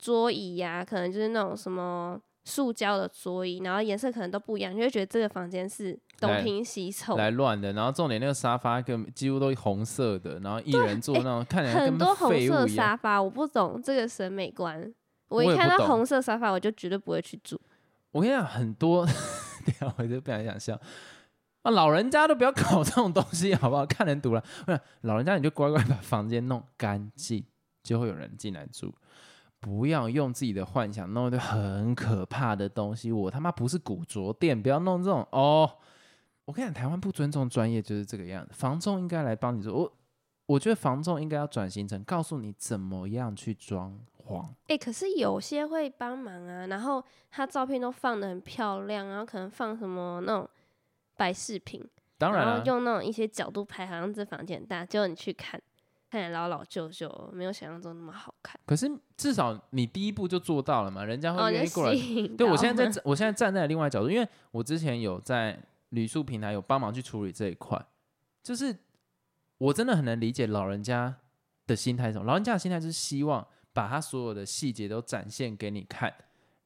[0.02, 2.20] 桌椅呀、可能就是那种什么。
[2.44, 12.66] 塑胶的桌椅，然后颜色可能都不一样，你会觉得这个房间是东拼西凑，来乱的，然后重点那个沙发跟几乎都是红色的，然后一人坐那种看起来跟很多红色。
[12.66, 14.92] 沙发，我不懂这个审美观。
[15.28, 17.60] 我一看到红色沙发，我就绝对不会去住。
[18.10, 19.06] 我跟你讲，很多，
[19.64, 20.76] 等一下我就不想想笑。
[21.62, 23.86] 啊，老人家都不要搞这种东西，好不好？
[23.86, 24.42] 看人读了。
[25.02, 27.46] 老人家你就乖乖把房间弄干净，
[27.84, 28.92] 就会有人进来住。
[29.62, 33.12] 不要用自己的幻想弄一堆很可怕的东西。
[33.12, 35.70] 我他妈不是古着店，不要弄这种哦。
[36.44, 38.50] 我跟你讲，台湾不尊重专业就是这个样子。
[38.52, 39.72] 房仲应该来帮你做。
[39.72, 39.92] 我
[40.46, 43.96] 我觉得房仲应该要转型成告诉你怎么样去装
[44.26, 44.44] 潢。
[44.66, 50.50] 哎、可是有些会帮忙啊，然后他照片都放的很漂亮，然后可能放什么那种
[51.16, 55.62] 摆饰品，当然了、然后用那种一些角度拍，好像这房间很大，结果你去看，
[56.12, 58.60] 看起来老老旧旧，没有想象中那么好看。
[58.66, 61.94] 可是至少你第一步就做到了嘛，人家会愿意过来。
[62.36, 67.82] 对我现在在，我现在站在另外角度，因为我之前有在旅宿平台有帮忙去处理这一块，
[68.42, 68.76] 就是
[69.56, 71.16] 我真的很能理解老人家
[71.66, 72.26] 的心态是什么。
[72.26, 76.12] 老人家的心态就是希望把他所有的细节都展现给你看，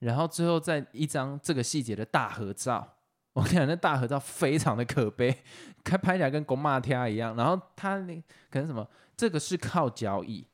[0.00, 2.94] 然后最后再一张这个细节的大合照。
[3.32, 5.44] 我跟你讲，那大合照非常的可悲，
[5.84, 7.36] 看拍起来跟公骂天一样。
[7.36, 8.16] 然后他那
[8.50, 10.46] 可能什么，这个是靠脚椅，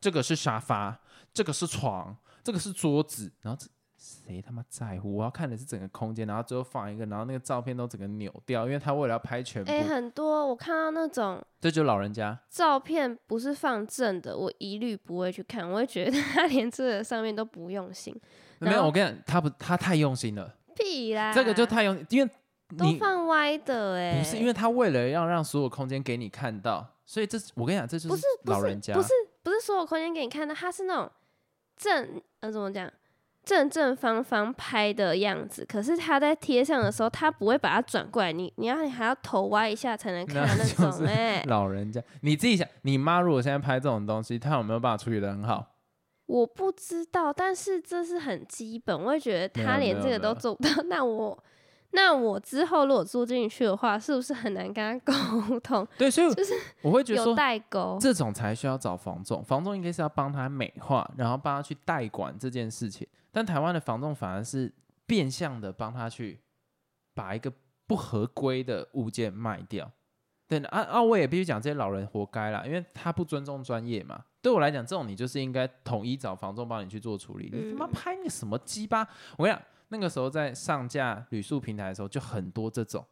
[0.00, 1.00] 这个是沙发，
[1.32, 5.16] 这个是床，这个是桌子，然后这谁他妈在乎？
[5.16, 12.38] 我要看的是整个空间，然后最后放一个，然后那个照片都整个扭掉，因为他为了要拍全部，哎、很多我看到那种这就老人家。
[12.48, 18.14] 照片不是放正的，我一律不会去看，我会觉得他连这个上面都不用心。
[18.58, 22.30] 没有，我跟你讲，他不，他太用心了，屁啦，这个就太用，因为
[22.78, 29.08] 都你放歪的哎、不是因为他为了要让所有空间给你看到，所以这是我跟你讲，这就不是不是老人家，不是
[29.42, 31.10] 不是所有空间给你看的，它是那种
[31.76, 32.88] 正呃怎么讲
[33.42, 45.66] 正正方方拍的样子，可是他在贴上的时候，他不会把它转过来，你你要你还要头歪一下才能看 那那种哎、老人家，你自己想，你妈如果现在拍这种东西，她有没有办法处理的很好？
[46.26, 51.36] 我不知道，但是这是很基本，我会觉得没有他连这个都做不到， 那我
[51.92, 54.98] 那我之后如果住进去的话，是不是很难跟他
[55.48, 55.86] 沟通？
[55.98, 57.98] 对，所以就是 我会觉得说，代沟。
[58.00, 63.06] 这种才需要找房仲，房仲应该是要帮他美化，然后帮他去代管这件事情。
[63.32, 64.72] 但台湾的房仲反而是
[65.06, 66.40] 变相的帮他去
[67.14, 67.52] 把一个
[67.86, 69.90] 不合规的物件卖掉。
[70.48, 74.20] 对啊啊，我也必须讲，这些老人活该啦，因为他不尊重专业嘛。
[74.42, 77.50] 对我来讲，这种你就是应该统一找房仲帮你去做处理。
[77.52, 79.06] 你他妈嗯拍那什么鸡巴！
[79.36, 83.06] 我跟你讲，那个时候在上架旅宿平台的时候，就很多这种。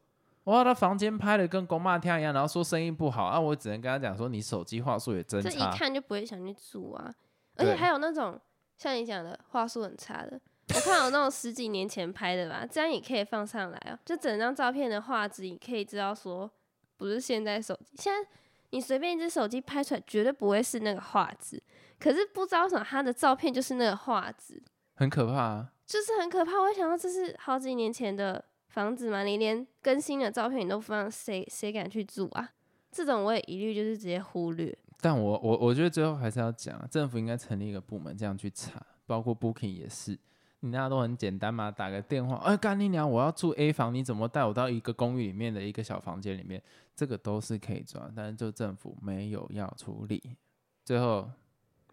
[0.45, 5.59] 哇，他房间拍的跟公骂天一样，然后说生意不好啊，我只能跟他讲说，你手机话术也真这一。
[5.77, 7.15] 看就不会想去住啊。
[7.57, 8.41] 而且还有那种
[8.79, 10.41] 像你讲的话术很差的，
[10.75, 13.99] 我看有那种十几年前拍的吧，这样也可以放上来啊。
[14.07, 16.51] 就整张照片的画质，你可以知道说
[16.97, 18.27] 不是现在手机，现在
[18.71, 21.63] 你随便一只手机拍出来，绝对不会是那个画质。
[21.99, 24.63] 可是不知道为什么他的照片就是那个画质，
[24.95, 25.73] 很可怕啊。
[25.89, 26.61] 就是很可怕。
[26.61, 32.51] 我想到这是好几年前的房子嘛，你连更新的照片你都不放，谁谁敢去住啊？
[32.93, 34.77] 这种我也一律就是直接忽略。
[35.01, 40.19] 但我我我觉得最后还是要讲，政府应该成立一个部门这样去查，包括 Booking 也是，
[40.61, 46.63] 你那都很简单嘛，打个电话，哎，干你娘，我要住 A 房，你怎么带我到一个公寓里面的一个小房间里面？
[46.95, 50.37] 这个都是可以抓，但是就政府没有要处理。
[50.85, 51.31] 最后，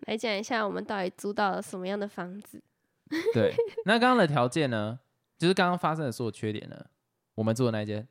[0.07, 2.61] 来讲一下我们到底租到了什么样的房子。
[3.33, 3.53] 对，
[3.85, 4.99] 那刚刚的条件呢，
[5.37, 6.85] 就是刚刚发生的所有缺点呢，
[7.35, 8.07] 我们住的那一间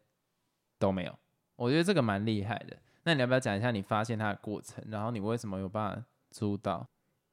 [0.78, 1.18] 都没有。
[1.56, 2.76] 我觉得这个蛮厉害的。
[3.04, 6.88] 那你要不要讲一下你发现它的过程，然后你为什么有办法租到？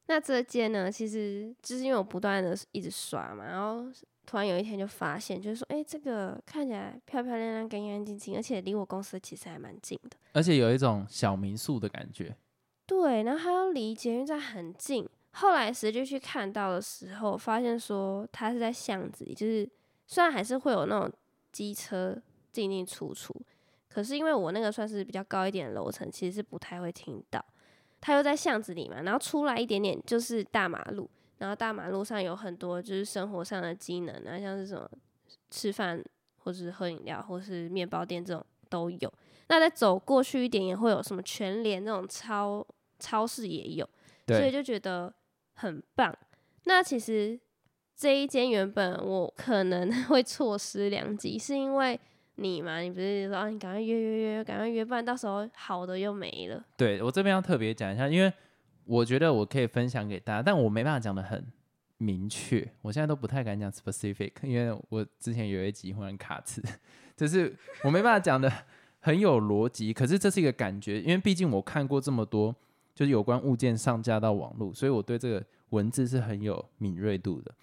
[0.07, 3.89] 那这间呢，其实就是因为我不断的一直刷嘛，然后
[4.25, 10.17] 突然有一天就发现，就是说，哎、这个看起来漂漂亮亮、干干净净，而且离我公司其实还蛮近的。
[10.33, 12.35] 而且有一种小民宿的感觉。
[12.85, 15.07] 对，然后它又离捷运站很近。
[15.33, 19.69] 后来实际去看到的时候，发现说它是在巷子里，就是
[20.07, 21.11] 虽然还是会有那种
[21.51, 23.33] 机车进进出出，
[23.89, 27.43] 可是因为我那个算是比较高一点的楼层，其实是不太会听到。
[28.01, 34.89] 它又在巷子里嘛，然后出来一点点就是大马路，然后大马路上有很多就是生活上的机能啊，像是什么
[35.49, 36.03] 吃饭
[36.39, 39.13] 或是喝饮料或是面包店这种都有。
[39.47, 42.65] 那再走过去一点，也会有什么全联那种超
[42.99, 43.87] 超市也有，
[44.27, 45.13] 所以，就觉得
[45.53, 46.15] 很棒。
[46.65, 47.39] 那其实
[47.95, 51.99] 这一间原本我可能 会错失良机，是因为
[52.35, 56.63] 你嘛，你不是说，你赶快约约约，赶快约，不然到时候好的又没了。
[56.77, 58.31] 对我这边要特别讲一下，因为
[58.85, 61.45] 我觉得我可以分享给大家，但我没办法讲的很
[61.97, 66.63] 明确，我现在都不太敢讲 specific，因为我之前有一集忽然卡词，
[67.15, 68.51] 就是我没办法讲的
[68.99, 72.55] 很有逻辑，可是这是一个感觉，因为毕竟我看过这么多，
[72.93, 77.53] 就是有关物件上架到网络，所以我对这个文字是很有敏锐度的。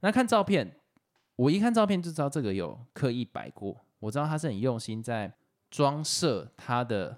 [0.00, 0.76] 那看照片，
[1.36, 5.32] 我一看照片就知道这个有刻意摆过，我知道他是很用心在
[5.70, 7.16] 装设他的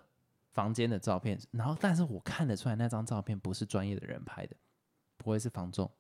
[0.51, 4.57] 房间的照片，然后但是我看得出来那张照片不是专业的人拍的，
[5.17, 5.91] 不会是房仲。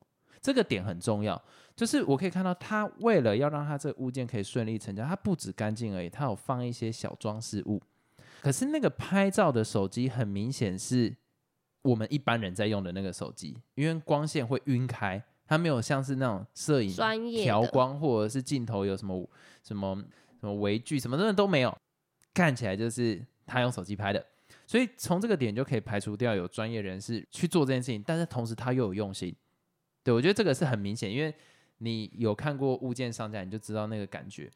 [0.40, 1.40] 这个点很重要，
[1.76, 7.80] 就是我可以看到他为了要让他这个物件可以顺利成交，他不止干净而已，他有放一些小装饰物。
[8.40, 11.14] 可是那个拍照的手机很明显是
[11.82, 19.28] 我们一般人在用的那个手机，因为光线会晕开，它没有像是那种摄影专业调光或者是镜头有什么
[19.62, 19.96] 什么
[20.40, 21.76] 什么微距什么的都没有，
[22.32, 24.24] 看起来就是他用手机拍的。
[24.66, 29.34] 所以从这个点就可以排除掉有专业人士去做这件事情，但是同时他又有用心。
[30.02, 31.34] 对我觉得这个是很明显，因为
[31.78, 34.50] 你有看过物件上架，你就知道那个感觉。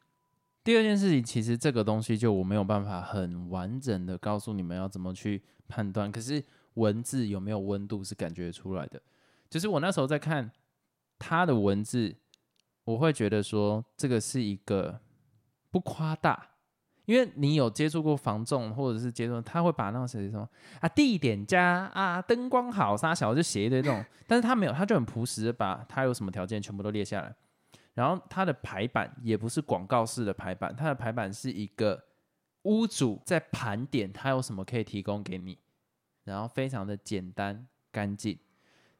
[0.64, 6.42] 第二件事情，其实这个东西就我没有办法很完整的告诉你们要怎么去判断，可是
[6.76, 9.02] 文字有没有温度是感觉出来的。
[9.50, 10.50] 就是我那时候在看
[11.18, 12.16] 他的文字，
[12.84, 14.98] 我会觉得说这个是一个
[15.70, 16.50] 不夸大，
[17.04, 20.48] 因为你有接触过房仲或者是接触，他会把那种写什么
[20.80, 27.34] 啊地点加啊灯光好啥小就写一堆这种，但是他没有，他就很朴实的把他有什么条件全部都列下来，
[27.94, 32.02] 然后他的排版也不是广告式的排版，他的排版是一个
[32.62, 35.56] 屋主在盘点他有什么可以提供给你，
[36.26, 38.38] 然后非常的简单干净。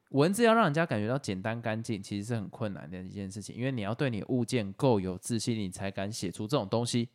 [0.09, 7.09] 文字要让人家感觉到简单干净，其实是很困难的一件事情，因为你要对你物件够有自信，你才敢写出这种东西。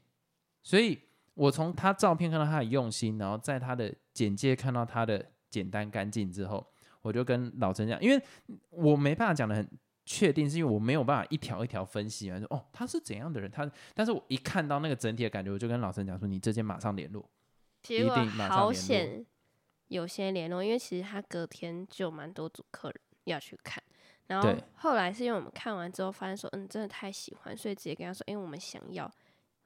[0.62, 0.99] 所以
[1.34, 6.64] 我从他照片看到他的用心，然后在他的简介看到他的简单干净之后，
[7.01, 8.22] 我就跟老陈讲，因为
[8.68, 9.66] 我没办法讲的很
[10.05, 17.26] 确定，是因为我没有办法一条一条分析啊，说哦他是怎样的人，他，但是我一看到那个整体的感觉，我就跟老陈讲说，你这间马上联络。
[17.89, 19.26] 一定马上好联络险
[19.93, 23.82] 有些联络，因为其实他隔天就蛮多组客人要去看，
[24.26, 29.11] 然后后来是因为我们看完之后发现说，嗯，真的太喜欢，所以直接跟他说，因为、我们想要，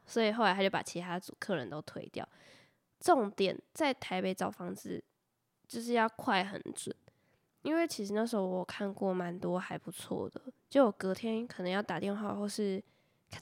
[0.05, 2.29] 所以后来他就把其他组客人都推掉。
[2.99, 5.01] 重点在台北找房子
[5.69, 6.95] 就是要快很准，
[7.63, 12.83] 因为其实那时候我看过蛮多还不错的，就我隔天可能要打电话或是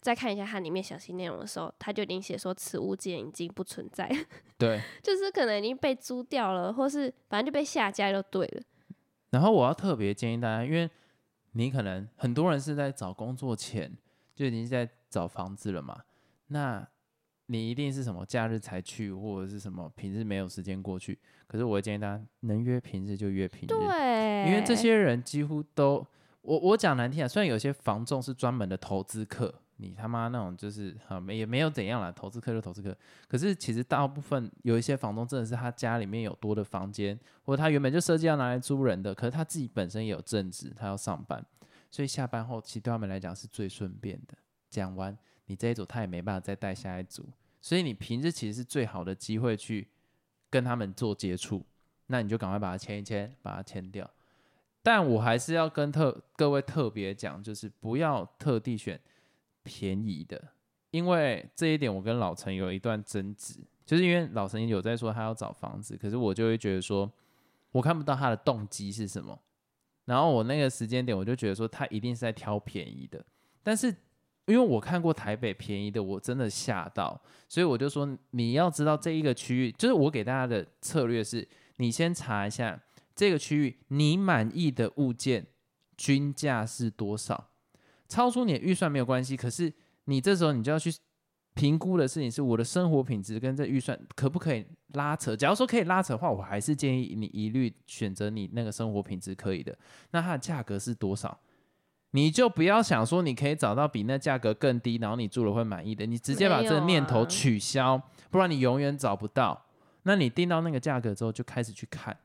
[0.01, 4.11] 再看一下它里面详细内容的时候，他就已经写说此物件已经不存在，
[4.59, 8.63] 对，就是可能已经被租掉了，或是反正就被下架就对了。
[9.31, 10.89] 然后我要特别建议大家，因为
[11.53, 13.93] 你可能很多人是在找工作前
[14.35, 16.03] 就已经在找房子了嘛，
[16.49, 16.87] 那
[17.47, 21.19] 你一定是什么假日才去，或者是什么平日没有时间过去。
[21.47, 26.05] 可是我会建议大家，能约平日就约平日，对，因为这些人几乎都，
[26.41, 32.97] 我我讲难听啊，虽然有些房仲是专门的投资客，你他妈那种就是啊没也没有怎样啦，投资客就投资客。
[33.29, 41.45] 可是其实大部分有一些房东真的是他家里面有多的房间，或者他原本就设计要拿来租人的，可是他自己本身也有正职，他要上班，
[41.91, 44.35] 所以下班后其实对他们来讲是最顺便的。
[44.71, 45.17] 讲完。
[45.47, 47.23] 你这一组他也没办法再带下一组，
[47.61, 49.87] 所以你平日其实是最好的机会去
[50.49, 51.63] 跟他们做接触，
[52.07, 54.11] 那你就赶快把它签一签，把它签掉。
[54.83, 58.99] 但我还是要跟特各位特别讲，就是不要特地选
[59.65, 60.41] 便宜的，
[60.93, 67.11] 因为这一点我跟老陈有一段争执，就是因为老陈有在说他要找房子，可是我就会觉得说，
[67.73, 69.37] 我看不到他的动机是什么，
[70.05, 73.25] 然后我那个时间点我就觉得说他一定是在挑便宜的，
[73.65, 73.93] 但是。
[74.47, 82.79] 因为我看过台北便宜的，我真的吓到，所以我就说你要知道这一个区域，就是我给大家的策略是，你先查一下
[83.15, 85.47] 这个区域你满意的物件
[85.97, 87.53] 均价是多少，
[88.09, 89.73] 超出你的预算没有关系，可是
[90.05, 90.95] 你这时候你就要去
[91.55, 95.37] 评估的事情是我的生活品质跟这预算可不可以拉扯。
[95.37, 99.77] 假如说可以拉扯的话，我还是建议你一律选择你那个生活品质可以的，
[100.11, 101.39] 那它的价格是多少？
[102.11, 108.01] 你就不要想说你可以找到比那价格更低，然后你住了会满意的，你直接把这个念头取消，
[108.31, 109.67] 不然你永远找不到。
[110.05, 112.17] 那你定到那个价格之后，就开始去看，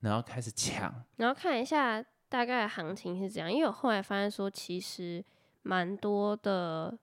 [0.00, 3.52] 然后开始抢，然后看一下大概行情是怎样。
[3.52, 5.24] 因为我后来发现说，其实
[5.62, 6.96] 蛮多的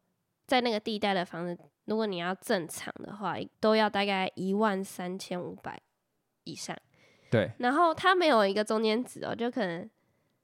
[0.48, 5.82] 在那个地带的房子，如果你要正常的话，都要大概一万三千五百
[6.44, 6.78] 以上。
[7.30, 9.90] 对，然后它没有一个中间值哦，就可能。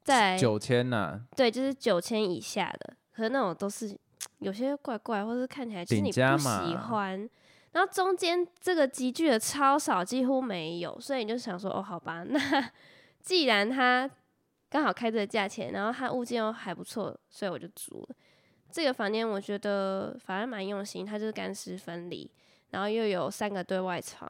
[0.03, 3.93] 在九千呐，对，就是九千以下的，可是那种都是
[4.39, 7.29] 有些怪怪，或是看起来就是你不喜欢。
[7.73, 12.39] 然后中间这个集聚的超少，几乎没有，所以你就想说，哦，好吧，那
[13.19, 14.09] 既然他
[14.69, 18.15] 刚好开这个价钱，然后它物件又还不错，所以我就租了
[18.71, 19.27] 这个房间。
[19.27, 22.29] 我觉得反而蛮用心，它就是干湿分离，
[22.71, 24.29] 然后又有三个对外窗，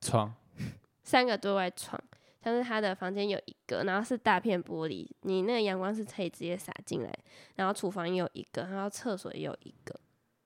[0.00, 0.34] 窗，
[1.02, 2.02] 三个对外窗。
[2.46, 7.10] 但是它的房间有一个，然后是大片玻璃，你那个阳光是可以直接洒进来。
[7.54, 9.98] 然后厨房也有一个，然后厕所也有一个。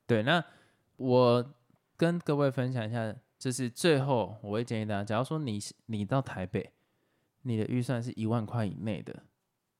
[0.06, 0.44] 对，那
[0.96, 1.54] 我
[1.96, 6.72] 跟各位分享一下，就是最后我会建议大家，假如说你你到台北，
[7.48, 9.24] 你的预算是一万块以内的，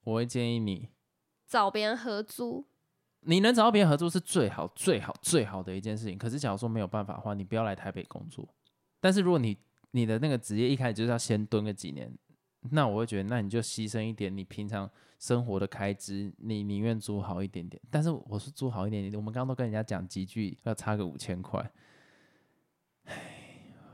[0.04, 0.88] 我会建议你
[1.46, 2.66] 找别人合租。
[3.22, 6.16] 你能找到别人合租是最好、最好、最好的一件事情。
[6.16, 8.48] 可是假如说没有办法的话，你不要来台北工作。
[9.00, 9.56] 但是如果你
[9.90, 12.16] 你的那个职业一开始就是要先蹲个几年，
[12.70, 14.88] 那我会觉得，那你就牺牲一点你平常
[15.18, 17.82] 生活的开支，你宁愿租好一点点。
[17.90, 21.70] 但是我是租好一点点，我们刚刚都跟人家讲集聚要差个五千块，
[23.04, 23.37] 唉，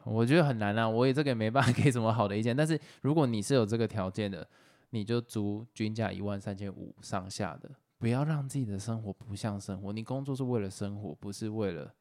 [0.04, 0.88] 我觉得很难啊。
[0.88, 2.56] 我也这个也没办法 给什么好的意见。
[2.56, 4.46] 但是如果你是有这个条件的，
[4.90, 9.92] 你就租均价一万三千五上下的，不要让自己的生活不像生活。
[9.92, 11.92] 你工作是为了生活，不是为了。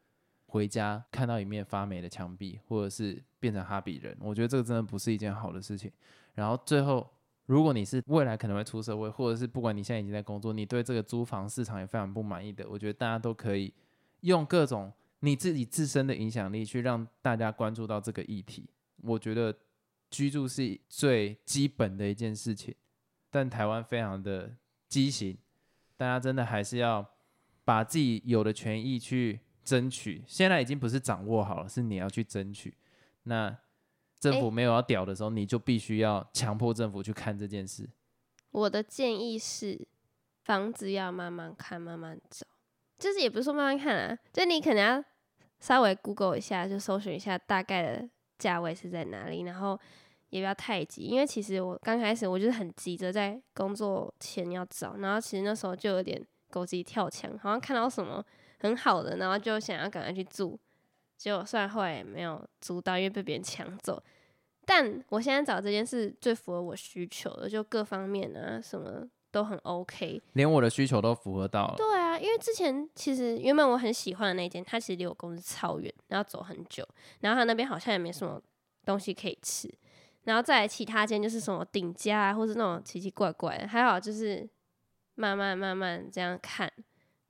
[0.45, 5.91] 回家看到一面发霉的墙壁，或者是变成哈比人，我觉得这个真的不是一件好的事情。
[6.35, 7.09] 然后最后，
[7.47, 13.73] 如果你是未来可能会出社会，或者是不管你现在已经在工作，你对这个租房市场也非常不满意的，我觉得大家都可以
[14.21, 14.93] 用各种
[15.24, 18.69] 你自己自身的影响力去让大家关注到这个议题。
[19.01, 19.57] 我觉得
[20.09, 22.76] 居住是最基本的一件事情，
[23.30, 24.53] 但台湾非常的
[24.88, 25.38] 畸形，
[25.95, 27.09] 大家真的还是要
[27.63, 29.39] 把自己有的权益去。
[29.63, 32.76] 争取现在已经不是掌握好了，是你要去争取。
[33.24, 33.57] 那
[34.19, 37.89] 政府没有要屌的时候，你就必须要强迫政府去看这件事。
[38.51, 39.88] 我的建议是，
[40.43, 42.45] 房子要慢慢看，慢慢找。
[42.97, 45.01] 就是也不是说慢慢看啊，就你可能要
[45.64, 49.80] 稍微 Google 一下，就搜寻一下大概的价位是在哪里，然后
[50.30, 58.22] 也不要太急，因为其实我刚开始我就是很急着在工作前要找，然后其实那时候就有点狗急跳墙，好像看到什么。
[58.59, 60.57] 很好的，然后就想要赶快去住，
[61.18, 64.01] 结果虽然后来也没有租到，因为被别人抢走。
[64.66, 71.76] 但我现在找这件事最符合我需求的，就各方面啊什么都很 OK，连我的需求都符合到了。
[71.76, 71.86] 对
[72.20, 76.88] 因为之前其实原本我很喜欢的那间，它其实离我公司超远，然后走很久，
[77.22, 78.41] 然后它那边好像也没什么
[78.86, 79.74] 东西可以吃，
[80.24, 84.49] 然后再来其他间就是什么顶家啊，或是那种奇奇怪怪的，还好就是
[85.16, 86.72] 慢慢慢慢这样看，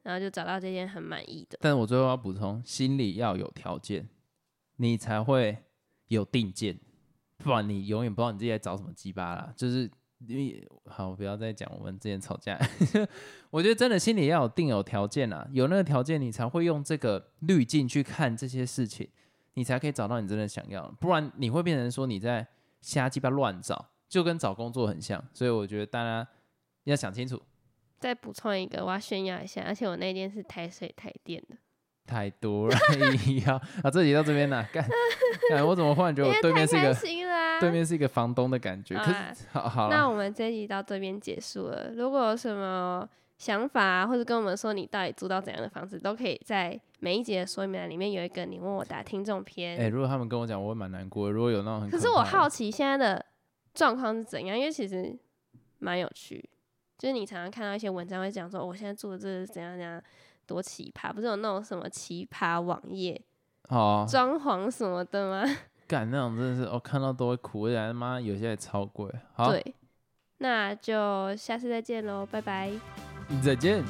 [0.03, 1.57] 然后就找到这间很满意的。
[1.61, 4.09] 但我最后要补充，心里要有条件，
[4.77, 5.57] 你才会
[6.07, 6.79] 有定见，
[7.37, 9.53] 不然你永远不知道你自己在找什么鸡巴啦。
[9.55, 9.89] 就是
[10.27, 12.59] 因为好，不要再讲我们之前吵架。
[13.49, 19.07] 我觉得真的心里要有定有条件啊，有那个条件，你才会用这个滤镜去看这些事情，
[19.53, 20.87] 你才可以找到你真的想要。
[20.99, 22.47] 不然你会变成说你在
[22.81, 25.23] 瞎鸡巴乱找，就跟找工作很像。
[25.33, 26.27] 所以我觉得大家
[26.85, 27.41] 要想清楚。
[27.99, 31.55] 再补充一个，我要炫耀一下，而且我那间是台水台电的，
[32.05, 32.77] 太多了，
[33.45, 34.85] 要 啊，这集到这边了， 干，
[35.49, 36.95] 干，我怎么忽然觉得我对面是一个
[37.59, 38.95] 对面是一个房东的感觉？
[38.97, 41.91] 可是好好，那我们这集到这边结束了。
[41.95, 49.79] 如果有什么想法，或者跟我们说你到底租到怎样的房子，都可以在每一集的说明栏里面有一个你问我答听众篇。
[49.79, 51.31] 哎，如果他们跟我讲，我会蛮难过。
[51.31, 53.25] 如果有那种，可是我好奇现在的
[53.73, 55.17] 状况是怎样，因为其实
[55.79, 56.49] 蛮有趣。
[56.97, 60.01] 就是你常常看到一些文章会讲说，我现在住的这是怎样怎样
[60.45, 63.21] 多奇葩，不是有那种什么奇葩网页
[63.69, 65.57] 哦，装潢什么的吗？
[65.87, 69.09] 干那种真的是我看到都会哭，而且他妈有些也超贵。
[69.33, 69.75] 好，对，
[70.37, 72.71] 那就下次再见喽，拜拜，
[73.43, 73.83] 再见。